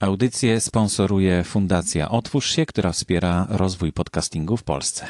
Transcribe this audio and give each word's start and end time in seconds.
Audycję 0.00 0.60
sponsoruje 0.60 1.44
Fundacja 1.44 2.08
Otwórz 2.08 2.50
się, 2.50 2.66
która 2.66 2.92
wspiera 2.92 3.46
rozwój 3.50 3.92
podcastingu 3.92 4.56
w 4.56 4.62
Polsce. 4.62 5.06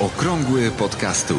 Okrągły 0.00 0.70
podcastu. 0.70 1.34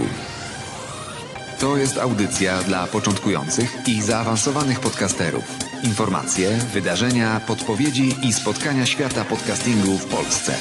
To 1.60 1.78
jest 1.78 1.98
audycja 1.98 2.64
dla 2.64 2.88
początkujących 2.88 3.88
i 3.88 4.02
zaawansowanych 4.02 4.80
podcasterów. 4.80 5.44
Informacje, 5.84 6.58
wydarzenia, 6.74 7.42
podpowiedzi 7.48 8.16
i 8.24 8.34
spotkania 8.34 8.86
świata 8.86 9.26
podcastingu 9.26 9.98
w 9.98 10.06
Polsce. 10.06 10.56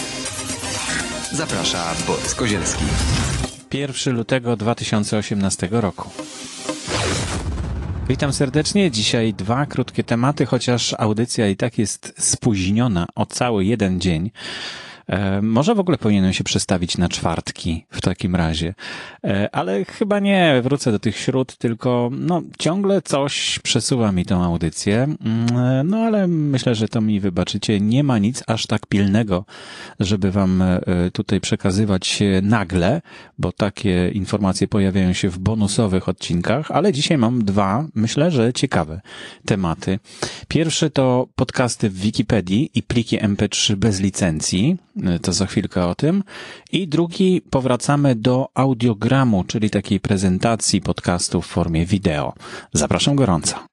Zaprasza 1.32 1.95
Borys 2.07 2.34
Kozielski. 2.34 2.84
1 3.73 4.16
lutego 4.16 4.57
2018 4.57 5.68
roku. 5.70 6.11
Witam 8.09 8.32
serdecznie. 8.32 8.90
Dzisiaj 8.90 9.34
dwa 9.34 9.66
krótkie 9.66 10.04
tematy, 10.04 10.46
chociaż 10.46 10.95
audycja 10.98 11.48
i 11.48 11.56
tak 11.56 11.79
jest 11.79 12.14
spóźniona 12.18 13.06
o 13.15 13.27
cały 13.27 13.65
jeden 13.65 14.01
dzień. 14.01 14.30
E, 15.08 15.42
może 15.42 15.74
w 15.74 15.80
ogóle 15.80 15.98
powinienem 15.98 16.32
się 16.32 16.44
przestawić 16.44 16.98
na 16.98 17.08
czwartki 17.08 17.86
w 17.90 18.00
takim 18.00 18.36
razie. 18.36 18.74
E, 19.24 19.54
ale 19.54 19.84
chyba 19.84 20.20
nie, 20.20 20.60
wrócę 20.62 20.92
do 20.92 20.98
tych 20.98 21.16
śród, 21.16 21.56
tylko 21.56 22.10
no, 22.12 22.42
ciągle 22.58 23.02
coś 23.02 23.58
przesuwa 23.62 24.12
mi 24.12 24.24
tą 24.24 24.44
audycję. 24.44 25.02
Mm, 25.02 25.56
e, 25.56 25.84
no 25.84 25.96
ale 25.96 26.26
myślę, 26.26 26.74
że 26.74 26.88
to 26.88 27.00
mi 27.00 27.20
wybaczycie. 27.20 27.80
Nie 27.80 28.04
ma 28.04 28.18
nic 28.18 28.42
aż 28.46 28.66
tak 28.66 28.86
pilnego, 28.86 29.44
żeby 30.00 30.30
wam 30.30 30.62
tutaj 31.12 31.40
przekazywać 31.40 32.22
nagle, 32.42 33.02
bo 33.38 33.52
takie 33.52 34.09
informacje 34.09 34.68
pojawiają 34.68 35.12
się 35.12 35.28
w 35.28 35.38
bonusowych 35.38 36.09
odcinkach, 36.09 36.70
ale 36.70 36.92
dzisiaj 36.92 37.18
mam 37.18 37.45
dwa, 37.45 37.86
myślę, 37.95 38.30
że 38.30 38.52
ciekawe 38.52 39.00
tematy. 39.46 39.98
Pierwszy 40.48 40.90
to 40.90 41.28
podcasty 41.36 41.90
w 41.90 41.95
Wikipedii 41.98 42.70
i 42.74 42.82
pliki 42.82 43.18
MP3 43.18 43.74
bez 43.74 44.00
licencji. 44.00 44.76
E, 45.04 45.18
to 45.18 45.32
za 45.32 45.46
chwilkę 45.46 45.87
o 45.87 45.95
tym. 45.95 46.24
I 46.73 46.88
drugi, 46.88 47.41
powracamy 47.51 48.15
do 48.15 48.49
audiogramu, 48.54 49.45
czyli 49.45 49.71
takiej 49.71 50.01
prezentacji 50.01 50.80
podcastu 50.80 51.43
w 51.43 51.46
formie 51.46 51.87
wideo. 51.87 52.32
Zapraszam 52.73 53.16
gorąco. 53.16 53.68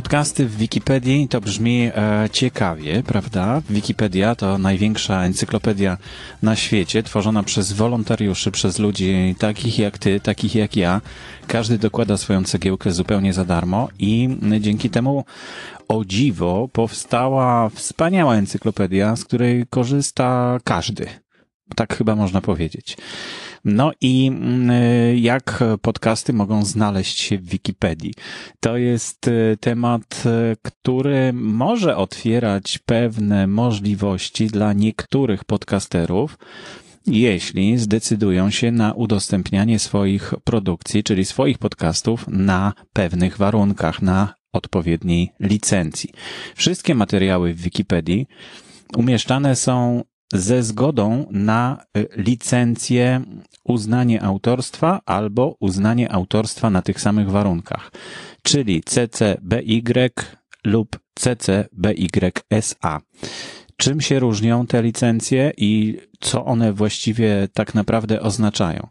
Podcasty 0.00 0.46
w 0.46 0.56
Wikipedii 0.56 1.28
to 1.28 1.40
brzmi 1.40 1.90
e, 1.94 2.28
ciekawie, 2.32 3.02
prawda? 3.02 3.62
Wikipedia 3.70 4.34
to 4.34 4.58
największa 4.58 5.24
encyklopedia 5.24 5.96
na 6.42 6.56
świecie, 6.56 7.02
tworzona 7.02 7.42
przez 7.42 7.72
wolontariuszy, 7.72 8.50
przez 8.50 8.78
ludzi 8.78 9.34
takich 9.38 9.78
jak 9.78 9.98
ty, 9.98 10.20
takich 10.20 10.54
jak 10.54 10.76
ja. 10.76 11.00
Każdy 11.46 11.78
dokłada 11.78 12.16
swoją 12.16 12.44
cegiełkę 12.44 12.92
zupełnie 12.92 13.32
za 13.32 13.44
darmo 13.44 13.88
i 13.98 14.36
dzięki 14.60 14.90
temu 14.90 15.24
o 15.88 16.04
dziwo 16.04 16.68
powstała 16.72 17.68
wspaniała 17.68 18.34
encyklopedia, 18.34 19.16
z 19.16 19.24
której 19.24 19.66
korzysta 19.70 20.58
każdy. 20.64 21.06
Tak 21.76 21.96
chyba 21.96 22.16
można 22.16 22.40
powiedzieć. 22.40 22.96
No 23.64 23.92
i 24.00 24.26
mm, 24.26 24.70
jak 25.18 25.64
podcasty 25.82 26.32
mogą 26.32 26.64
znaleźć 26.64 27.18
się 27.20 27.38
w 27.38 27.48
Wikipedii? 27.48 28.14
To 28.60 28.76
jest 28.76 29.28
e, 29.28 29.56
temat, 29.56 30.22
e, 30.26 30.56
który 30.62 31.32
może 31.32 31.96
otwierać 31.96 32.78
pewne 32.78 33.46
możliwości 33.46 34.46
dla 34.46 34.72
niektórych 34.72 35.44
podcasterów, 35.44 36.38
jeśli 37.06 37.78
zdecydują 37.78 38.50
się 38.50 38.72
na 38.72 38.92
udostępnianie 38.92 39.78
swoich 39.78 40.34
produkcji, 40.44 41.02
czyli 41.02 41.24
swoich 41.24 41.58
podcastów 41.58 42.28
na 42.28 42.72
pewnych 42.92 43.36
warunkach, 43.36 44.02
na 44.02 44.34
odpowiedniej 44.52 45.32
licencji. 45.40 46.10
Wszystkie 46.54 46.94
materiały 46.94 47.54
w 47.54 47.60
Wikipedii 47.60 48.26
umieszczane 48.96 49.56
są 49.56 50.02
ze 50.32 50.62
zgodą 50.62 51.26
na 51.30 51.84
y, 51.98 52.08
licencję, 52.16 53.20
uznanie 53.64 54.22
autorstwa 54.22 55.00
albo 55.06 55.56
uznanie 55.60 56.12
autorstwa 56.12 56.70
na 56.70 56.82
tych 56.82 57.00
samych 57.00 57.30
warunkach, 57.30 57.92
czyli 58.42 58.82
CCBY 58.82 60.10
lub 60.64 60.98
CCBYSA. 61.14 63.00
Czym 63.76 64.00
się 64.00 64.18
różnią 64.18 64.66
te 64.66 64.82
licencje 64.82 65.52
i 65.56 65.98
co 66.20 66.44
one 66.44 66.72
właściwie 66.72 67.48
tak 67.54 67.74
naprawdę 67.74 68.20
oznaczają? 68.20 68.88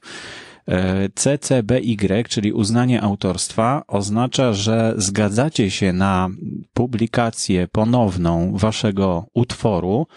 CCBY, 1.16 2.24
czyli 2.30 2.54
uznanie 2.54 3.02
autorstwa, 3.02 3.84
oznacza, 3.88 4.54
że 4.54 4.94
zgadzacie 4.98 5.72
się 5.72 5.94
na 5.94 6.30
publikację 6.74 7.68
ponowną 7.68 8.58
waszego 8.58 9.26
utworu, 9.34 10.08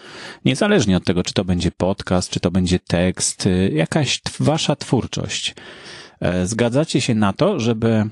niezależnie 0.45 0.97
od 0.97 1.05
tego, 1.05 1.23
czy 1.23 1.33
to 1.33 1.45
będzie 1.45 1.71
podcast, 1.71 2.29
czy 2.29 2.39
to 2.39 2.51
będzie 2.51 2.79
tekst, 2.79 3.49
jakaś 3.71 4.21
wasza 4.39 4.75
twórczość. 4.75 5.55
E, 6.23 6.47
zgadzacie 6.47 7.01
się 7.01 7.15
na 7.15 7.33
to, 7.33 7.59
żeby 7.59 7.87
mm, 7.87 8.11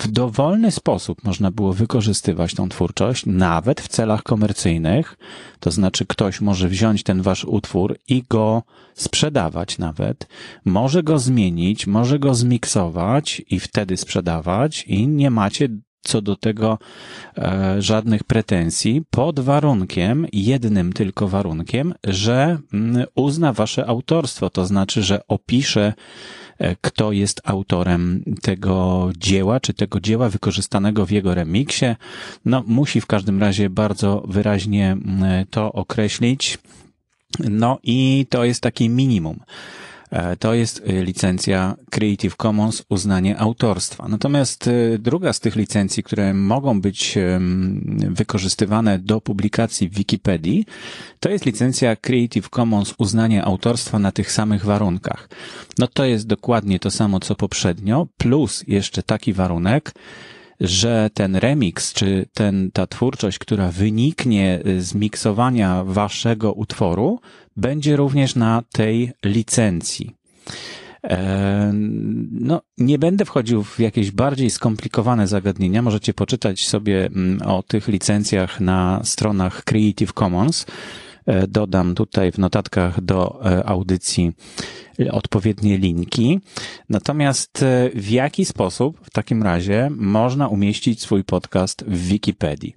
w 0.00 0.08
dowolny 0.08 0.70
sposób 0.70 1.24
można 1.24 1.50
było 1.50 1.72
wykorzystywać 1.72 2.54
tą 2.54 2.68
twórczość, 2.68 3.26
nawet 3.26 3.80
w 3.80 3.88
celach 3.88 4.22
komercyjnych. 4.22 5.16
To 5.60 5.70
znaczy, 5.70 6.06
ktoś 6.06 6.40
może 6.40 6.68
wziąć 6.68 7.02
ten 7.02 7.22
wasz 7.22 7.44
utwór 7.44 7.96
i 8.08 8.22
go 8.30 8.62
sprzedawać 8.94 9.78
nawet, 9.78 10.28
może 10.64 11.02
go 11.02 11.18
zmienić, 11.18 11.86
może 11.86 12.18
go 12.18 12.34
zmiksować 12.34 13.42
i 13.50 13.60
wtedy 13.60 13.96
sprzedawać, 13.96 14.84
i 14.84 15.08
nie 15.08 15.30
macie 15.30 15.68
co 16.02 16.22
do 16.22 16.36
tego 16.36 16.78
e, 17.38 17.82
żadnych 17.82 18.24
pretensji, 18.24 19.02
pod 19.10 19.40
warunkiem, 19.40 20.26
jednym 20.32 20.92
tylko 20.92 21.28
warunkiem, 21.28 21.94
że 22.04 22.58
mm, 22.72 23.06
uzna 23.14 23.52
wasze 23.52 23.86
autorstwo, 23.86 24.50
to 24.50 24.66
znaczy, 24.66 25.02
że 25.02 25.26
opisze 25.28 25.92
kto 26.80 27.12
jest 27.12 27.40
autorem 27.44 28.24
tego 28.42 29.10
dzieła, 29.16 29.60
czy 29.60 29.74
tego 29.74 30.00
dzieła 30.00 30.28
wykorzystanego 30.28 31.06
w 31.06 31.10
jego 31.10 31.34
remiksie. 31.34 31.86
No, 32.44 32.64
musi 32.66 33.00
w 33.00 33.06
każdym 33.06 33.40
razie 33.40 33.70
bardzo 33.70 34.22
wyraźnie 34.28 34.96
to 35.50 35.72
określić. 35.72 36.58
No 37.38 37.78
i 37.82 38.26
to 38.30 38.44
jest 38.44 38.60
takie 38.60 38.88
minimum. 38.88 39.40
E, 40.12 40.36
to 40.36 40.54
jest 40.54 40.82
e, 40.86 41.04
licencja 41.04 41.76
Creative 41.90 42.36
Commons 42.36 42.82
uznanie 42.88 43.38
autorstwa. 43.38 44.08
Natomiast 44.08 44.68
e, 44.68 44.98
druga 44.98 45.32
z 45.32 45.40
tych 45.40 45.56
licencji, 45.56 46.02
które 46.02 46.34
mogą 46.34 46.80
być 46.80 47.18
wykorzystywane 48.08 48.98
do 48.98 49.20
publikacji 49.20 49.88
w 49.88 49.94
Wikipedii, 49.94 50.66
to 51.20 51.30
jest 51.30 51.46
licencja 51.46 51.96
Creative 51.96 52.48
Commons 52.48 52.94
uznanie 52.98 53.44
autorstwa 53.44 53.98
na 53.98 54.12
tych 54.12 54.32
samych 54.32 54.64
warunkach. 54.64 55.28
No 55.78 55.86
to 55.86 56.04
jest 56.04 56.26
dokładnie 56.26 56.78
to 56.78 56.90
samo 56.90 57.20
co 57.20 57.34
poprzednio, 57.34 58.06
plus 58.16 58.64
jeszcze 58.66 59.02
taki 59.02 59.32
warunek, 59.32 59.92
że 60.60 61.10
ten 61.14 61.36
remix, 61.36 61.92
czy 61.92 62.26
ten, 62.34 62.70
ta 62.72 62.86
twórczość, 62.86 63.38
która 63.38 63.68
wyniknie 63.68 64.62
z 64.78 64.94
miksowania 64.94 65.84
waszego 65.84 66.52
utworu, 66.52 67.20
będzie 67.56 67.96
również 67.96 68.34
na 68.34 68.62
tej 68.72 69.12
licencji. 69.24 70.16
E, 71.04 71.70
no, 72.30 72.62
nie 72.78 72.98
będę 72.98 73.24
wchodził 73.24 73.62
w 73.62 73.80
jakieś 73.80 74.10
bardziej 74.10 74.50
skomplikowane 74.50 75.26
zagadnienia. 75.26 75.82
Możecie 75.82 76.14
poczytać 76.14 76.68
sobie 76.68 77.06
mm, 77.06 77.42
o 77.42 77.62
tych 77.62 77.88
licencjach 77.88 78.60
na 78.60 79.00
stronach 79.04 79.64
Creative 79.64 80.12
Commons. 80.12 80.66
E, 81.26 81.46
dodam 81.46 81.94
tutaj 81.94 82.32
w 82.32 82.38
notatkach 82.38 83.00
do 83.00 83.40
e, 83.44 83.66
audycji 83.66 84.32
odpowiednie 85.10 85.78
linki. 85.78 86.40
Natomiast 86.88 87.62
e, 87.62 87.90
w 87.94 88.10
jaki 88.10 88.44
sposób 88.44 89.00
w 89.02 89.10
takim 89.10 89.42
razie 89.42 89.90
można 89.96 90.48
umieścić 90.48 91.00
swój 91.00 91.24
podcast 91.24 91.84
w 91.84 92.06
Wikipedii? 92.06 92.74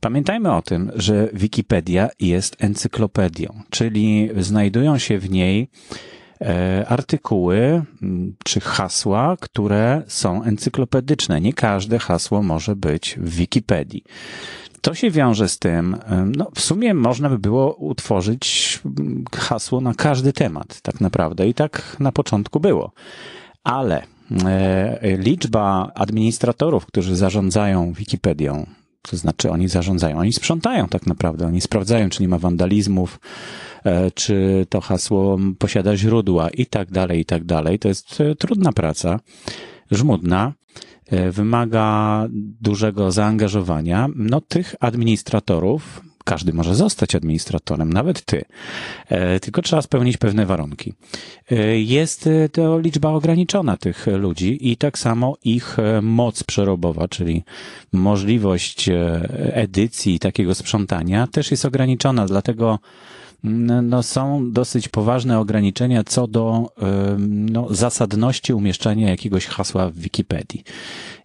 Pamiętajmy 0.00 0.54
o 0.54 0.62
tym, 0.62 0.92
że 0.94 1.28
Wikipedia 1.32 2.08
jest 2.20 2.56
encyklopedią, 2.58 3.62
czyli 3.70 4.28
znajdują 4.38 4.98
się 4.98 5.18
w 5.18 5.30
niej 5.30 5.68
artykuły 6.88 7.82
czy 8.44 8.60
hasła, 8.60 9.36
które 9.40 10.02
są 10.06 10.42
encyklopedyczne. 10.42 11.40
Nie 11.40 11.52
każde 11.52 11.98
hasło 11.98 12.42
może 12.42 12.76
być 12.76 13.16
w 13.18 13.34
Wikipedii. 13.34 14.04
To 14.80 14.94
się 14.94 15.10
wiąże 15.10 15.48
z 15.48 15.58
tym, 15.58 15.96
no 16.36 16.50
w 16.54 16.60
sumie 16.60 16.94
można 16.94 17.28
by 17.28 17.38
było 17.38 17.74
utworzyć 17.74 18.80
hasło 19.36 19.80
na 19.80 19.94
każdy 19.94 20.32
temat, 20.32 20.80
tak 20.80 21.00
naprawdę. 21.00 21.48
I 21.48 21.54
tak 21.54 21.96
na 22.00 22.12
początku 22.12 22.60
było. 22.60 22.92
Ale 23.64 24.02
e, 24.44 25.16
liczba 25.16 25.92
administratorów, 25.94 26.86
którzy 26.86 27.16
zarządzają 27.16 27.92
Wikipedią, 27.92 28.66
to 29.02 29.16
znaczy 29.16 29.50
oni 29.50 29.68
zarządzają, 29.68 30.18
oni 30.18 30.32
sprzątają 30.32 30.88
tak 30.88 31.06
naprawdę, 31.06 31.46
oni 31.46 31.60
sprawdzają, 31.60 32.08
czy 32.08 32.22
nie 32.22 32.28
ma 32.28 32.38
wandalizmów, 32.38 33.20
e, 33.84 34.10
czy 34.10 34.66
to 34.68 34.80
hasło 34.80 35.38
posiada 35.58 35.96
źródła 35.96 36.50
i 36.50 36.66
tak 36.66 36.90
dalej, 36.90 37.20
i 37.20 37.24
tak 37.24 37.44
dalej. 37.44 37.78
To 37.78 37.88
jest 37.88 38.20
e, 38.20 38.34
trudna 38.34 38.72
praca 38.72 39.20
żmudna, 39.90 40.52
wymaga 41.32 42.26
dużego 42.60 43.12
zaangażowania. 43.12 44.08
No, 44.16 44.40
tych 44.40 44.74
administratorów, 44.80 46.00
każdy 46.24 46.52
może 46.52 46.74
zostać 46.74 47.14
administratorem, 47.14 47.92
nawet 47.92 48.24
ty. 48.24 48.44
E, 49.08 49.40
tylko 49.40 49.62
trzeba 49.62 49.82
spełnić 49.82 50.16
pewne 50.16 50.46
warunki. 50.46 50.92
E, 51.50 51.80
jest 51.80 52.28
to 52.52 52.78
liczba 52.78 53.08
ograniczona 53.08 53.76
tych 53.76 54.06
ludzi 54.06 54.70
i 54.70 54.76
tak 54.76 54.98
samo 54.98 55.36
ich 55.44 55.76
moc 56.02 56.42
przerobowa, 56.44 57.08
czyli 57.08 57.44
możliwość 57.92 58.90
edycji 59.38 60.18
takiego 60.18 60.54
sprzątania 60.54 61.26
też 61.26 61.50
jest 61.50 61.64
ograniczona, 61.64 62.26
dlatego 62.26 62.78
no, 63.42 64.02
są 64.02 64.52
dosyć 64.52 64.88
poważne 64.88 65.38
ograniczenia 65.38 66.04
co 66.04 66.26
do 66.26 66.72
no, 67.28 67.66
zasadności 67.70 68.52
umieszczania 68.52 69.10
jakiegoś 69.10 69.46
hasła 69.46 69.90
w 69.90 69.96
Wikipedii. 69.96 70.64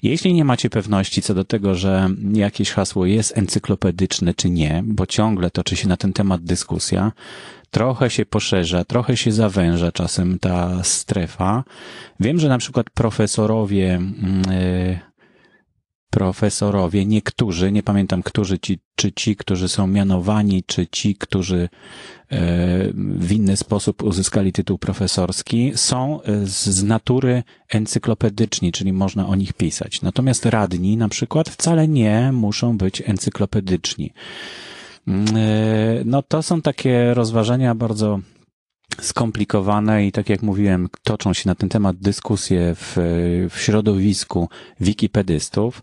Jeśli 0.04 0.34
nie 0.34 0.46
macie 0.46 0.70
pewności 0.70 1.22
co 1.22 1.34
do 1.34 1.46
tego, 1.46 1.76
że 1.76 2.10
jakieś 2.34 2.72
hasło 2.72 3.06
jest 3.06 3.38
encyklopedyczne 3.38 4.34
czy 4.34 4.50
nie, 4.50 4.84
bo 4.86 5.06
ciągle 5.06 5.52
toczy 5.52 5.76
się 5.76 5.88
na 5.88 5.98
ten 5.98 6.14
temat 6.14 6.44
dyskusja, 6.44 7.12
trochę 7.72 8.10
się 8.10 8.26
poszerza, 8.26 8.86
trochę 8.86 9.18
się 9.18 9.32
zawęża 9.32 9.92
czasem 9.92 10.40
ta 10.40 10.84
strefa. 10.84 11.64
Wiem, 12.20 12.40
że 12.40 12.50
na 12.50 12.58
przykład 12.58 12.90
profesorowie 12.90 14.02
yy, 14.50 15.15
profesorowie, 16.16 17.06
niektórzy, 17.06 17.72
nie 17.72 17.84
pamiętam, 17.84 18.24
którzy 18.24 18.60
ci, 18.60 18.80
czy 18.96 19.12
ci, 19.12 19.36
którzy 19.36 19.68
są 19.68 19.88
mianowani, 19.88 20.64
czy 20.64 20.88
ci, 20.88 21.16
którzy 21.16 21.62
e, 21.62 21.70
w 22.96 23.32
inny 23.32 23.58
sposób 23.58 24.04
uzyskali 24.04 24.52
tytuł 24.54 24.78
profesorski, 24.78 25.72
są 25.76 26.22
e, 26.22 26.46
z 26.46 26.84
natury 26.84 27.44
encyklopedyczni, 27.70 28.72
czyli 28.72 28.94
można 28.94 29.28
o 29.28 29.36
nich 29.36 29.54
pisać. 29.54 30.02
Natomiast 30.02 30.46
radni 30.46 30.98
na 30.98 31.10
przykład 31.10 31.50
wcale 31.50 31.88
nie 31.88 32.32
muszą 32.32 32.78
być 32.78 33.04
encyklopedyczni. 33.06 34.14
Mm, 35.08 35.26
e, 35.36 36.02
no 36.06 36.22
to 36.24 36.44
są 36.44 36.62
takie 36.62 37.14
rozważania 37.14 37.76
bardzo 37.76 38.20
skomplikowane 39.02 40.06
i 40.06 40.12
tak 40.12 40.30
jak 40.30 40.42
mówiłem, 40.42 40.90
toczą 41.04 41.34
się 41.34 41.50
na 41.50 41.56
ten 41.56 41.70
temat 41.70 41.98
dyskusje 41.98 42.76
w, 42.76 42.94
w 43.50 43.60
środowisku 43.60 44.50
wikipedystów. 44.80 45.82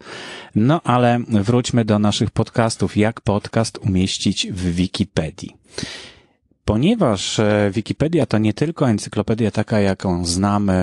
No 0.55 0.81
ale 0.85 1.21
wróćmy 1.29 1.85
do 1.85 1.99
naszych 1.99 2.31
podcastów. 2.31 2.97
Jak 2.97 3.21
podcast 3.21 3.79
umieścić 3.79 4.47
w 4.53 4.75
Wikipedii? 4.75 5.57
Ponieważ 6.65 7.39
e, 7.39 7.71
Wikipedia 7.75 8.27
to 8.27 8.39
nie 8.39 8.55
tylko 8.55 8.91
encyklopedia 8.91 9.51
taka, 9.51 9.81
jaką 9.81 10.27
znamy, 10.27 10.75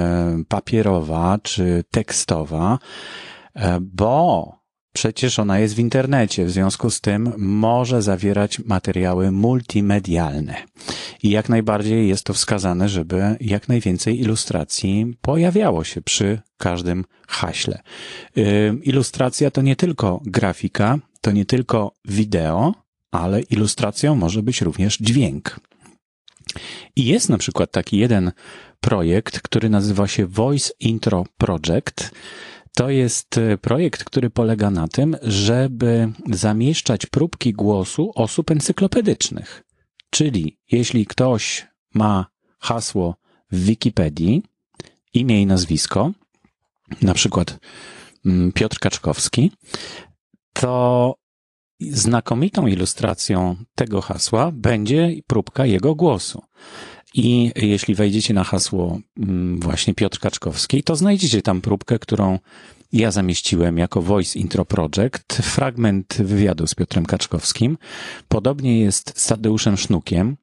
papierowa 0.48 1.40
czy 1.44 1.84
tekstowa, 1.92 2.80
e, 3.56 3.80
bo 3.81 4.58
Przecież 5.00 5.40
ona 5.40 5.60
jest 5.60 5.75
w 5.75 5.80
internecie, 5.80 6.46
w 6.46 6.51
związku 6.51 6.90
z 6.90 7.01
tym 7.01 7.34
może 7.38 8.01
zawierać 8.01 8.60
materiały 8.60 9.31
multimedialne. 9.31 10.56
I 11.24 11.30
jak 11.30 11.50
najbardziej 11.50 12.07
jest 12.07 12.24
to 12.24 12.34
wskazane, 12.34 12.90
żeby 12.90 13.38
jak 13.42 13.68
najwięcej 13.68 14.19
ilustracji 14.19 15.18
pojawiało 15.22 15.84
się 15.84 16.01
przy 16.01 16.42
każdym 16.57 17.06
haśle. 17.28 17.81
Ilustracja 18.84 19.51
to 19.51 19.62
nie 19.62 19.75
tylko 19.75 20.22
grafika, 20.25 21.00
to 21.22 21.31
nie 21.31 21.45
tylko 21.45 21.92
wideo, 22.06 22.74
ale 23.12 23.42
ilustracją 23.42 24.16
może 24.16 24.44
być 24.44 24.62
również 24.62 24.98
dźwięk. 24.98 25.60
I 26.95 27.06
jest 27.06 27.30
na 27.30 27.38
przykład 27.38 27.72
taki 27.72 27.98
jeden 27.98 28.31
projekt, 28.80 29.42
który 29.42 29.69
nazywa 29.69 30.07
się 30.07 30.25
Voice 30.25 30.72
Intro 30.80 31.25
Project. 31.38 32.12
To 32.80 32.90
jest 32.90 33.38
e, 33.38 33.58
projekt, 33.58 34.04
który 34.04 34.30
polega 34.30 34.70
na 34.70 34.88
tym, 34.88 35.18
żeby 35.22 36.12
zamieszczać 36.31 37.06
próbki 37.06 37.54
głosu 37.54 38.12
osób 38.16 38.52
encyklopedycznych. 38.52 39.64
Czyli 40.10 40.58
jeśli 40.72 41.06
ktoś 41.06 41.68
ma 41.94 42.26
hasło 42.60 43.16
w 43.52 43.60
Wikipedii, 43.64 44.44
imię 45.14 45.42
i 45.42 45.46
nazwisko, 45.46 46.12
na 47.02 47.14
przykład 47.14 47.60
mm, 48.26 48.52
Piotr 48.52 48.80
Kaczkowski, 48.80 49.52
to 50.54 51.16
znakomitą 51.81 52.68
ilustracją 52.68 53.56
tego 53.76 54.02
hasła 54.02 54.52
będzie 54.52 55.12
próbka 55.28 55.66
jego 55.66 55.96
głosu. 55.96 56.44
I 57.13 57.51
jeśli 57.56 57.95
wejdziecie 57.95 58.33
na 58.33 58.44
hasło 58.44 59.00
mm, 59.17 59.59
właśnie 59.59 59.94
Piotr 59.94 60.19
Kaczkowski, 60.19 60.83
to 60.83 60.95
znajdziecie 60.95 61.41
tam 61.41 61.61
próbkę, 61.61 62.00
którą 62.00 62.39
ja 62.94 63.11
zamieściłem 63.11 63.77
jako 63.77 64.01
Voice 64.01 64.39
Intro 64.39 64.65
Project, 64.65 65.33
fragment 65.33 66.17
wywiadu 66.19 66.67
z 66.67 66.75
Piotrem 66.75 67.06
Kaczkowskim. 67.06 67.77
Podobnie 68.27 68.79
jest 68.79 69.13
z 69.15 69.27
Tadeuszem 69.27 69.77
Sznukiem, 69.77 70.38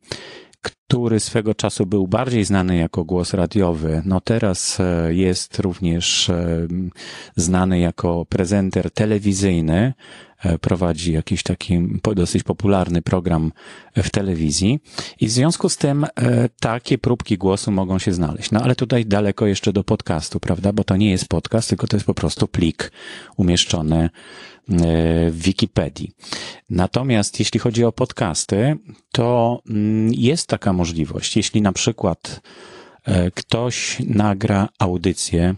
który 0.89 1.21
swego 1.21 1.55
czasu 1.55 1.87
był 1.87 2.07
bardziej 2.07 2.45
znany 2.45 2.77
jako 2.77 3.05
głos 3.05 3.35
radiowy. 3.35 4.03
No 4.05 4.21
teraz 4.21 4.81
e, 4.81 5.15
jest 5.15 5.59
również 5.59 6.31
e, 6.31 6.67
znany 7.37 7.79
jako 7.79 8.27
prezenter 8.29 8.91
telewizyjny. 8.91 9.95
E, 10.45 10.59
prowadzi 10.59 11.13
jakiś 11.13 11.43
taki 11.43 11.81
dosyć 12.17 12.43
popularny 12.43 13.03
program 13.03 13.53
w 13.97 14.11
telewizji 14.11 14.81
i 15.21 15.27
w 15.27 15.31
związku 15.31 15.69
z 15.69 15.77
tym 15.77 16.07
takie 16.61 16.99
próbki 16.99 17.39
głosu 17.39 17.73
mogą 17.73 17.99
się 17.99 18.13
znaleźć. 18.13 18.51
No 18.51 18.61
ale 18.63 18.75
tutaj 18.75 19.07
daleko 19.07 19.47
jeszcze 19.47 19.73
do 19.73 19.85
podcastu, 19.85 20.41
prawda? 20.41 20.73
Bo 20.73 20.85
to 20.85 20.97
nie 20.97 21.11
jest 21.11 21.29
podcast, 21.29 21.69
tylko 21.69 21.87
to 21.87 21.97
jest 21.97 22.07
po 22.07 22.15
prostu 22.15 22.49
plik 22.49 22.93
umieszczony 23.37 24.11
w 24.69 25.43
Wikipedii. 25.43 26.13
Natomiast 26.71 27.39
jeśli 27.39 27.61
chodzi 27.61 27.85
o 27.85 27.93
podcasty, 27.93 28.77
to 29.13 29.61
mm, 29.69 30.15
jest 30.15 30.47
taka 30.47 30.73
możliwość. 30.73 31.37
Jeśli 31.37 31.63
na 31.63 31.73
przykład 31.73 32.41
e, 33.05 33.31
ktoś 33.31 33.97
nagra 34.07 34.69
audycję 34.79 35.55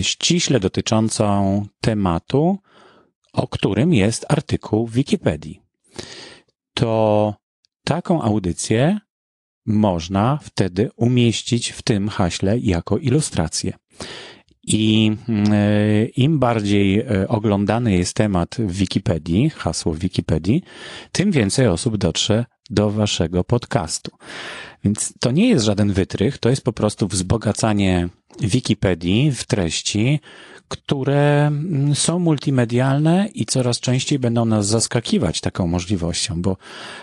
ściśle 0.00 0.60
dotyczącą 0.60 1.66
tematu, 1.80 2.58
o 3.32 3.48
którym 3.48 3.94
jest 3.94 4.26
artykuł 4.28 4.86
w 4.86 4.92
Wikipedii, 4.92 5.60
to 6.74 7.34
taką 7.84 8.22
audycję 8.22 8.98
można 9.66 10.38
wtedy 10.42 10.90
umieścić 10.96 11.70
w 11.70 11.82
tym 11.82 12.08
haśle 12.08 12.58
jako 12.58 12.98
ilustrację. 12.98 13.72
I 14.70 15.16
e, 15.28 16.04
im 16.04 16.38
bardziej 16.38 17.00
e, 17.00 17.28
oglądany 17.28 17.92
jest 17.96 18.16
temat 18.16 18.56
w 18.58 18.72
Wikipedii, 18.72 19.50
hasło 19.50 19.92
w 19.92 19.98
Wikipedii, 19.98 20.62
tym 21.12 21.30
więcej 21.30 21.66
osób 21.66 21.96
dotrze 21.96 22.44
do 22.70 22.90
waszego 22.90 23.44
podcastu. 23.44 24.10
Więc 24.84 25.14
to 25.20 25.30
nie 25.30 25.48
jest 25.48 25.64
żaden 25.64 25.92
wytrych, 25.92 26.38
to 26.38 26.48
jest 26.48 26.62
po 26.62 26.72
prostu 26.72 27.08
wzbogacanie 27.08 28.08
Wikipedii 28.40 29.32
w 29.32 29.44
treści, 29.44 30.20
które 30.68 31.46
mm, 31.46 31.94
są 31.94 32.18
multimedialne 32.18 33.28
i 33.34 33.46
coraz 33.46 33.80
częściej 33.80 34.18
będą 34.18 34.44
nas 34.44 34.66
zaskakiwać 34.66 35.40
taką 35.40 35.66
możliwością, 35.66 36.42
bo 36.42 36.56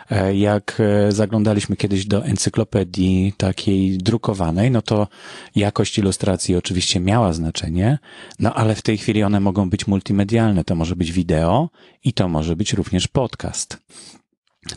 e, 0.09 0.35
jak 0.35 0.77
e, 0.79 1.11
zaglądaliśmy 1.11 1.75
kiedyś 1.75 2.05
do 2.05 2.25
encyklopedii 2.25 3.33
takiej 3.37 3.97
drukowanej, 3.97 4.71
no 4.71 4.81
to 4.81 5.07
jakość 5.55 5.97
ilustracji 5.97 6.55
oczywiście 6.55 6.99
miała 6.99 7.33
znaczenie, 7.33 7.99
no 8.39 8.53
ale 8.53 8.75
w 8.75 8.81
tej 8.81 8.97
chwili 8.97 9.23
one 9.23 9.39
mogą 9.39 9.69
być 9.69 9.87
multimedialne. 9.87 10.63
To 10.63 10.75
może 10.75 10.95
być 10.95 11.11
wideo 11.11 11.69
i 12.03 12.13
to 12.13 12.27
może 12.27 12.55
być 12.55 12.73
również 12.73 13.07
podcast. 13.07 13.77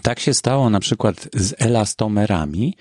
Tak 0.02 0.20
się 0.20 0.34
stało 0.34 0.70
na 0.70 0.80
przykład 0.80 1.28
z 1.34 1.54
elastomerami, 1.58 2.76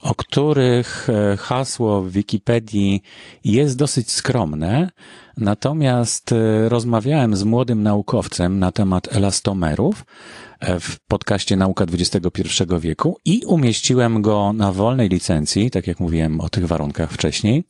o 0.00 0.14
których 0.14 1.08
e, 1.10 1.36
hasło 1.36 2.02
w 2.02 2.10
Wikipedii 2.10 3.02
jest 3.44 3.76
dosyć 3.76 4.10
skromne, 4.10 4.90
natomiast 5.36 6.32
e, 6.32 6.68
rozmawiałem 6.68 7.36
z 7.36 7.44
młodym 7.44 7.82
naukowcem 7.82 8.58
na 8.58 8.72
temat 8.72 9.16
elastomerów 9.16 10.04
e, 10.60 10.80
w 10.80 10.98
podcaście 11.08 11.56
Nauka 11.56 11.84
XXI 11.84 12.42
wieku 12.80 13.18
i 13.24 13.42
umieściłem 13.46 14.22
go 14.22 14.52
na 14.52 14.72
wolnej 14.72 15.08
licencji, 15.08 15.70
tak 15.70 15.86
jak 15.86 16.00
mówiłem 16.00 16.40
o 16.40 16.48
tych 16.48 16.66
warunkach 16.66 17.12
wcześniej, 17.12 17.64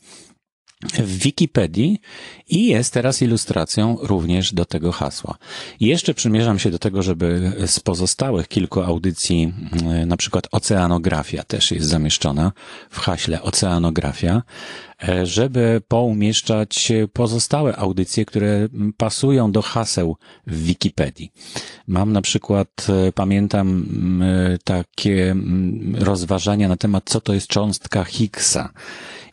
w 0.82 1.18
Wikipedii 1.18 2.00
i 2.48 2.66
jest 2.66 2.92
teraz 2.92 3.22
ilustracją 3.22 3.96
również 4.00 4.52
do 4.52 4.64
tego 4.64 4.92
hasła. 4.92 5.38
Jeszcze 5.80 6.14
przymierzam 6.14 6.58
się 6.58 6.70
do 6.70 6.78
tego, 6.78 7.02
żeby 7.02 7.52
z 7.66 7.80
pozostałych 7.80 8.48
kilku 8.48 8.80
audycji, 8.80 9.52
mm, 9.82 10.08
na 10.08 10.16
przykład 10.16 10.48
oceanografia 10.52 11.42
też 11.42 11.70
jest 11.70 11.86
zamieszczona 11.86 12.52
w 12.90 12.98
haśle 12.98 13.42
oceanografia, 13.42 14.42
e, 15.08 15.26
żeby 15.26 15.82
poumieszczać 15.88 16.92
pozostałe 17.12 17.76
audycje, 17.76 18.24
które 18.24 18.68
pasują 18.96 19.52
do 19.52 19.62
haseł 19.62 20.16
w 20.46 20.62
Wikipedii. 20.62 21.32
Mam 21.86 22.12
na 22.12 22.22
przykład, 22.22 22.86
e, 22.88 23.12
pamiętam 23.12 23.68
mm, 23.68 24.58
takie 24.64 25.30
mm, 25.30 25.96
rozważania 25.98 26.68
na 26.68 26.76
temat, 26.76 27.02
co 27.06 27.20
to 27.20 27.34
jest 27.34 27.46
cząstka 27.46 28.04
Higgsa 28.04 28.72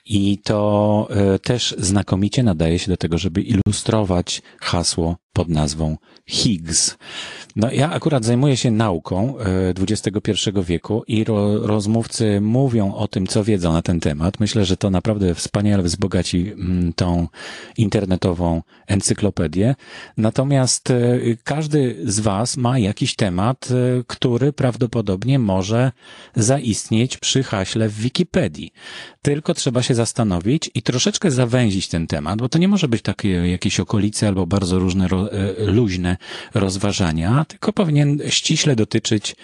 I 0.05 0.38
to 0.38 1.07
e, 1.10 1.39
też 1.39 1.75
znakomicie 1.77 2.43
nadaje 2.43 2.79
się 2.79 2.91
do 2.91 2.98
tego, 2.98 3.17
żeby 3.17 3.41
ilustrować 3.41 4.41
hasło 4.60 5.15
pod 5.33 5.49
nazwą 5.49 5.97
Higgs. 6.25 6.97
No, 7.55 7.71
ja 7.71 7.91
akurat 7.91 8.25
zajmuję 8.25 8.57
się 8.57 8.71
nauką 8.71 9.35
XXI 9.89 10.31
e, 10.55 10.63
wieku 10.63 11.03
i 11.07 11.23
ro, 11.23 11.67
rozmówcy 11.67 12.41
mówią 12.41 12.93
o 12.93 13.07
tym, 13.07 13.27
co 13.27 13.43
wiedzą 13.43 13.73
na 13.73 13.81
ten 13.81 13.99
temat. 13.99 14.39
Myślę, 14.39 14.65
że 14.65 14.77
to 14.77 14.89
naprawdę 14.89 15.35
wspaniale 15.35 15.83
wzbogaci 15.83 16.51
mm, 16.51 16.93
tą 16.93 17.27
internetową 17.77 18.61
encyklopedię. 18.87 19.75
Natomiast 20.17 20.91
e, 20.91 21.19
każdy 21.43 21.97
z 22.05 22.19
Was 22.19 22.57
ma 22.57 22.79
jakiś 22.79 23.15
temat, 23.15 23.69
e, 23.71 24.03
który 24.07 24.53
prawdopodobnie 24.53 25.39
może 25.39 25.91
zaistnieć 26.35 27.17
przy 27.17 27.43
haśle 27.43 27.89
w 27.89 27.95
Wikipedii. 27.95 28.73
Tylko 29.21 29.53
trzeba 29.53 29.81
się 29.81 29.95
zastanowić 29.95 30.71
i 30.75 30.81
troszeczkę 30.81 31.31
zawęzić 31.31 31.87
ten 31.87 32.07
temat, 32.07 32.39
bo 32.39 32.49
to 32.49 32.57
nie 32.57 32.67
może 32.67 32.87
być 32.87 33.01
takie 33.01 33.29
jakieś 33.29 33.79
okolice 33.79 34.27
albo 34.27 34.47
bardzo 34.47 34.79
różne 34.79 35.07
luźne 35.58 36.18
rozważania, 36.53 37.46
tylko 37.48 37.74
powinien 37.74 38.20
ściśle 38.30 38.75
dotyczyć 38.75 39.36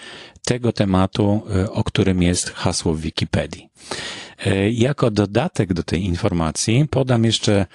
tego 0.44 0.72
tematu, 0.72 1.42
e, 1.56 1.70
o 1.70 1.84
którym 1.84 2.22
jest 2.22 2.50
hasło 2.50 2.94
w 2.94 3.00
Wikipedii. 3.00 3.68
E, 4.46 4.70
jako 4.70 5.10
dodatek 5.10 5.72
do 5.72 5.82
tej 5.82 6.04
informacji 6.04 6.86
podam 6.90 7.24
jeszcze 7.24 7.66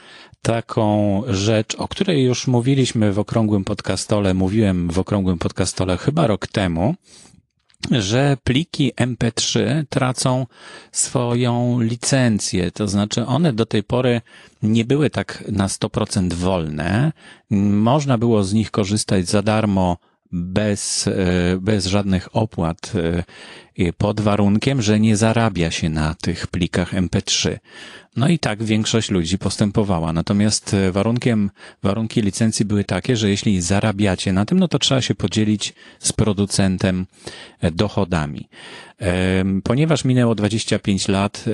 taką 0.42 1.22
rzecz, 1.28 1.76
o 1.76 1.88
której 1.88 2.24
już 2.24 2.48
mówiliśmy 2.48 3.14
w 3.14 3.20
okrągłym 3.20 3.64
podcastole, 3.64 4.34
mówiłem 4.34 4.90
w 4.90 5.00
okrągłym 5.00 5.38
podcastole 5.38 5.98
chyba 5.98 6.28
rok 6.28 6.48
temu, 6.48 6.96
że 7.92 8.38
pliki 8.44 8.94
MP3 8.94 9.84
tracą 9.90 10.46
swoją 10.92 11.82
licencję, 11.82 12.72
to 12.72 12.88
znaczy 12.88 13.26
one 13.26 13.54
do 13.54 13.66
tej 13.66 13.84
pory 13.84 14.22
nie 14.64 14.86
były 14.86 15.10
tak 15.10 15.44
na 15.52 15.68
100% 15.68 16.34
wolne. 16.34 17.12
Można 17.72 18.18
było 18.18 18.44
z 18.44 18.54
nich 18.54 18.72
korzystać 18.72 19.28
za 19.28 19.42
darmo 19.42 19.98
bez, 20.32 21.08
e, 21.08 21.58
bez 21.62 21.86
żadnych 21.86 22.36
opłat, 22.36 22.94
e, 22.96 23.94
pod 23.94 24.22
warunkiem, 24.22 24.82
że 24.82 25.00
nie 25.00 25.18
zarabia 25.18 25.72
się 25.72 25.90
na 25.90 26.14
tych 26.14 26.48
plikach 26.48 26.94
MP3. 26.94 27.58
No 28.16 28.28
i 28.28 28.40
tak 28.40 28.64
większość 28.64 29.12
ludzi 29.12 29.38
postępowała. 29.38 30.14
Natomiast 30.14 30.74
e, 30.74 30.92
warunkiem, 30.92 31.52
warunki 31.84 32.22
licencji 32.22 32.66
były 32.66 32.84
takie, 32.84 33.16
że 33.16 33.30
jeśli 33.30 33.62
zarabiacie 33.62 34.34
na 34.34 34.46
tym, 34.46 34.60
no 34.60 34.68
to 34.68 34.80
trzeba 34.80 35.02
się 35.02 35.16
podzielić 35.16 35.74
z 36.00 36.14
producentem 36.14 37.06
dochodami. 37.62 38.50
Ponieważ 39.64 40.06
minęło 40.06 40.36
25 40.36 41.08
lat, 41.08 41.46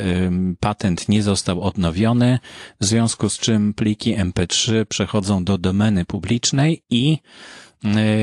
patent 0.60 1.10
nie 1.10 1.24
został 1.24 1.62
odnowiony, 1.62 2.40
w 2.82 2.86
związku 2.86 3.30
z 3.30 3.40
czym 3.40 3.74
pliki 3.74 4.16
MP3 4.16 4.86
przechodzą 4.86 5.44
do 5.44 5.58
domeny 5.58 6.06
publicznej 6.06 6.84
i 6.90 7.18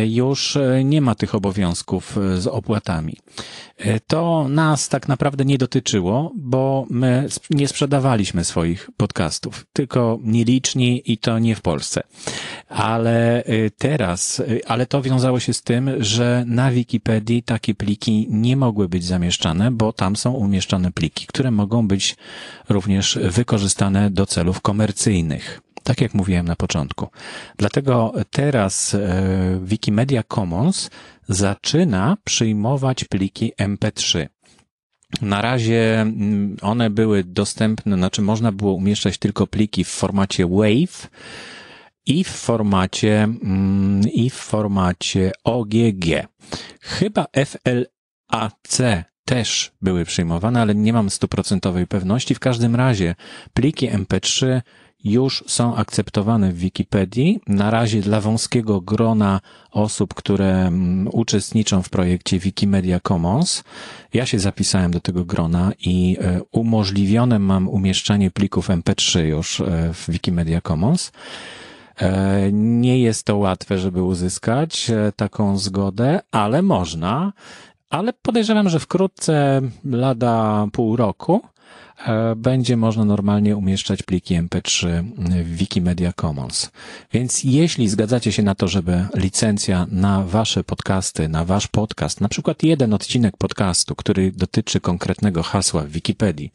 już 0.06 0.56
e, 0.56 0.84
nie 0.84 1.00
ma 1.00 1.14
tych 1.14 1.34
obowiązków 1.34 2.18
e, 2.18 2.40
z 2.40 2.46
opłatami. 2.46 3.16
To 4.06 4.48
nas 4.48 4.88
tak 4.88 5.08
naprawdę 5.08 5.44
nie 5.44 5.58
dotyczyło, 5.58 6.32
bo 6.36 6.86
my 6.90 7.26
nie 7.50 7.68
sprzedawaliśmy 7.68 8.44
swoich 8.44 8.90
podcastów, 8.96 9.66
tylko 9.72 10.18
nieliczni 10.22 11.02
i 11.12 11.18
to 11.18 11.38
nie 11.38 11.54
w 11.54 11.60
Polsce. 11.60 12.02
Ale 12.68 13.44
teraz, 13.78 14.42
ale 14.66 14.86
to 14.86 15.02
wiązało 15.02 15.40
się 15.40 15.52
z 15.52 15.62
tym, 15.62 15.90
że 15.98 16.44
na 16.46 16.70
Wikipedii 16.70 17.42
takie 17.42 17.74
pliki 17.74 18.26
nie 18.30 18.56
mogły 18.56 18.88
być 18.88 19.04
zamieszczane, 19.04 19.70
bo 19.70 19.92
tam 19.92 20.16
są 20.16 20.32
umieszczone 20.32 20.92
pliki, 20.92 21.26
które 21.26 21.50
mogą 21.50 21.88
być 21.88 22.16
również 22.68 23.18
wykorzystane 23.22 24.10
do 24.10 24.26
celów 24.26 24.60
komercyjnych 24.60 25.60
tak 25.88 26.00
jak 26.00 26.14
mówiłem 26.14 26.46
na 26.46 26.56
początku. 26.56 27.08
Dlatego 27.56 28.12
teraz 28.30 28.94
e, 28.94 29.60
Wikimedia 29.64 30.22
Commons 30.22 30.90
zaczyna 31.28 32.16
przyjmować 32.24 33.04
pliki 33.04 33.52
MP3. 33.60 34.26
Na 35.22 35.42
razie 35.42 36.00
mm, 36.00 36.56
one 36.62 36.90
były 36.90 37.24
dostępne, 37.24 37.96
znaczy 37.96 38.22
można 38.22 38.52
było 38.52 38.72
umieszczać 38.72 39.18
tylko 39.18 39.46
pliki 39.46 39.84
w 39.84 39.88
formacie 39.88 40.46
WAVE 40.46 41.08
i 42.06 42.24
w 42.24 42.28
formacie, 42.28 43.22
mm, 43.22 44.02
i 44.12 44.30
w 44.30 44.34
formacie 44.34 45.32
OGG. 45.44 46.06
Chyba 46.80 47.26
FLAC 47.46 48.80
też 49.24 49.72
były 49.82 50.04
przyjmowane, 50.04 50.60
ale 50.60 50.74
nie 50.74 50.92
mam 50.92 51.10
stuprocentowej 51.10 51.86
pewności. 51.86 52.34
W 52.34 52.40
każdym 52.40 52.76
razie 52.76 53.14
pliki 53.54 53.90
MP3 53.90 54.60
już 55.04 55.44
są 55.46 55.76
akceptowane 55.76 56.52
w 56.52 56.58
Wikipedii. 56.58 57.40
Na 57.46 57.70
razie 57.70 58.00
dla 58.00 58.20
wąskiego 58.20 58.80
grona 58.80 59.40
osób, 59.70 60.14
które 60.14 60.66
mm, 60.66 61.08
uczestniczą 61.12 61.82
w 61.82 61.88
projekcie 61.88 62.38
Wikimedia 62.38 63.00
Commons. 63.00 63.64
Ja 64.14 64.26
się 64.26 64.38
zapisałem 64.38 64.90
do 64.90 65.00
tego 65.00 65.24
grona 65.24 65.72
i 65.80 66.16
e, 66.20 66.40
umożliwione 66.52 67.38
mam 67.38 67.68
umieszczanie 67.68 68.30
plików 68.30 68.68
MP3 68.68 69.20
już 69.20 69.60
e, 69.60 69.64
w 69.94 70.10
Wikimedia 70.10 70.60
Commons. 70.60 71.12
E, 71.98 72.52
nie 72.52 73.00
jest 73.00 73.24
to 73.24 73.36
łatwe, 73.36 73.78
żeby 73.78 74.02
uzyskać 74.02 74.90
taką 75.16 75.58
zgodę, 75.58 76.20
ale 76.30 76.62
można. 76.62 77.32
Ale 77.90 78.12
podejrzewam, 78.12 78.68
że 78.68 78.78
wkrótce, 78.78 79.60
lada 79.84 80.66
pół 80.72 80.96
roku, 80.96 81.40
będzie 82.36 82.76
można 82.76 83.04
normalnie 83.04 83.56
umieszczać 83.56 84.02
pliki 84.02 84.34
MP3 84.34 85.04
w 85.44 85.56
Wikimedia 85.56 86.12
Commons. 86.12 86.70
Więc 87.12 87.44
jeśli 87.44 87.88
zgadzacie 87.88 88.32
się 88.32 88.42
na 88.42 88.54
to, 88.54 88.68
żeby 88.68 89.06
licencja 89.14 89.86
na 89.90 90.22
wasze 90.22 90.64
podcasty, 90.64 91.28
na 91.28 91.44
wasz 91.44 91.66
podcast, 91.66 92.20
na 92.20 92.28
przykład 92.28 92.62
jeden 92.62 92.94
odcinek 92.94 93.36
podcastu, 93.36 93.94
który 93.94 94.32
dotyczy 94.32 94.80
konkretnego 94.80 95.42
hasła 95.42 95.82
w 95.82 95.88
Wikipedii, 95.88 96.52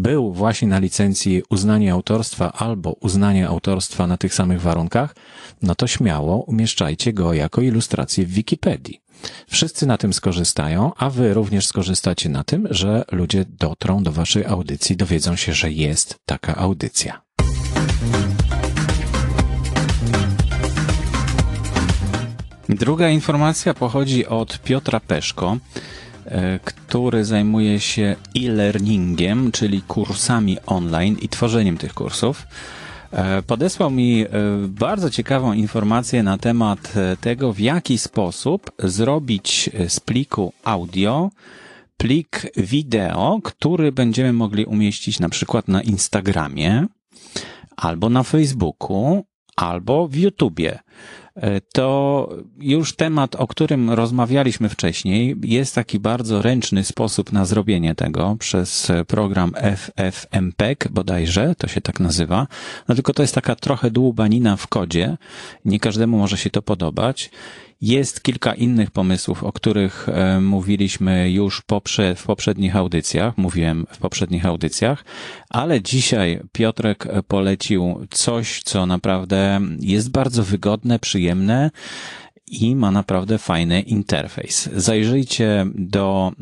był 0.00 0.32
właśnie 0.32 0.68
na 0.68 0.78
licencji 0.78 1.42
uznanie 1.50 1.92
autorstwa 1.92 2.52
albo 2.52 2.92
uznanie 2.92 3.48
autorstwa 3.48 4.06
na 4.06 4.16
tych 4.16 4.34
samych 4.34 4.60
warunkach, 4.60 5.14
no 5.62 5.74
to 5.74 5.86
śmiało 5.86 6.36
umieszczajcie 6.36 7.12
go 7.12 7.34
jako 7.34 7.60
ilustrację 7.60 8.26
w 8.26 8.30
Wikipedii. 8.30 9.00
Wszyscy 9.48 9.86
na 9.86 9.98
tym 9.98 10.12
skorzystają, 10.12 10.92
a 10.96 11.10
wy 11.10 11.34
również 11.34 11.66
skorzystacie 11.66 12.28
na 12.28 12.44
tym, 12.44 12.68
że 12.70 13.04
ludzie 13.12 13.44
dotrą 13.58 14.02
do 14.02 14.12
waszej 14.12 14.44
audycji, 14.44 14.96
dowiedzą 14.96 15.36
się, 15.36 15.52
że 15.52 15.72
jest 15.72 16.14
taka 16.26 16.56
audycja. 16.56 17.20
Druga 22.68 23.08
informacja 23.08 23.74
pochodzi 23.74 24.26
od 24.26 24.58
Piotra 24.62 25.00
Peszko, 25.00 25.56
e, 26.26 26.60
który 26.90 27.24
zajmuje 27.24 27.80
się 27.80 28.16
e-learningiem, 28.36 29.52
czyli 29.52 29.82
kursami 29.82 30.56
online 30.66 31.16
i 31.22 31.28
tworzeniem 31.28 31.78
tych 31.78 31.94
kursów. 31.94 32.46
E, 33.12 33.42
podesłał 33.42 33.90
mi 33.90 34.22
e, 34.22 34.28
bardzo 34.68 35.10
ciekawą 35.10 35.52
informację 35.52 36.22
na 36.22 36.38
temat 36.38 36.92
e, 36.96 37.16
tego, 37.16 37.52
w 37.52 37.58
jaki 37.58 37.98
sposób 37.98 38.70
zrobić 38.78 39.70
z 39.88 40.00
pliku 40.00 40.52
audio 40.64 41.30
plik 41.96 42.52
wideo, 42.56 43.40
który 43.44 43.92
będziemy 43.92 44.32
mogli 44.32 44.64
umieścić 44.64 45.20
na 45.20 45.28
przykład 45.28 45.68
na 45.68 45.82
Instagramie, 45.82 46.86
albo 47.76 48.08
na 48.08 48.22
Facebooku, 48.22 49.24
albo 49.56 50.08
w 50.08 50.14
YouTubie. 50.14 50.78
E, 51.36 51.60
to 51.60 52.28
już 52.58 52.96
temat, 52.96 53.36
o 53.36 53.46
którym 53.46 53.90
rozmawialiśmy 53.90 54.68
wcześniej, 54.68 55.36
jest 55.42 55.74
taki 55.74 56.00
bardzo 56.00 56.42
ręczny 56.42 56.84
sposób 56.84 57.32
na 57.32 57.44
zrobienie 57.44 57.94
tego 57.94 58.36
przez 58.38 58.92
program 59.06 59.52
FFmpeg 59.76 60.88
bodajże, 60.90 61.54
to 61.58 61.68
się 61.68 61.80
tak 61.80 62.00
nazywa. 62.00 62.46
No 62.88 62.94
tylko 62.94 63.12
to 63.12 63.22
jest 63.22 63.34
taka 63.34 63.54
trochę 63.54 63.90
dłubanina 63.90 64.56
w 64.56 64.66
kodzie. 64.66 65.16
Nie 65.64 65.80
każdemu 65.80 66.18
może 66.18 66.36
się 66.36 66.50
to 66.50 66.62
podobać. 66.62 67.30
Jest 67.80 68.22
kilka 68.22 68.54
innych 68.54 68.90
pomysłów, 68.90 69.44
o 69.44 69.52
których 69.52 70.08
e, 70.08 70.40
mówiliśmy 70.40 71.30
już 71.30 71.62
poprze, 71.62 72.14
w 72.14 72.24
poprzednich 72.24 72.76
audycjach, 72.76 73.38
mówiłem 73.38 73.86
w 73.90 73.98
poprzednich 73.98 74.46
audycjach, 74.46 75.04
ale 75.50 75.82
dzisiaj 75.82 76.40
Piotrek 76.52 77.08
polecił 77.28 78.06
coś, 78.10 78.62
co 78.62 78.86
naprawdę 78.86 79.60
jest 79.78 80.10
bardzo 80.10 80.42
wygodne, 80.42 80.98
przyjemne 80.98 81.70
i 82.46 82.76
ma 82.76 82.90
naprawdę 82.90 83.38
fajny 83.38 83.80
interfejs. 83.80 84.68
Zajrzyjcie 84.76 85.66
do 85.74 86.32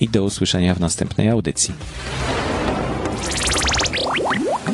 i 0.00 0.08
do 0.08 0.24
usłyszenia 0.24 0.74
w 0.74 0.80
następnej 0.80 1.28
audycji. 1.28 1.74